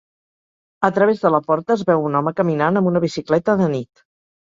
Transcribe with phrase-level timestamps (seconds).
[0.89, 4.07] A través de la porta es veu un home caminant amb una bicicleta de nit.